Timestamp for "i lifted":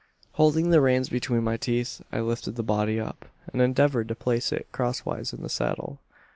2.11-2.55